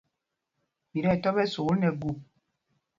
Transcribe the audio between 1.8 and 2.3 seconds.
gup.